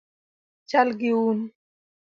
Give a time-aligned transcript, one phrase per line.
[0.69, 1.39] Chal gi wuon